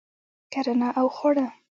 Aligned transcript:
کرنه 0.53 0.89
او 0.99 1.07
خواړه 1.17 1.47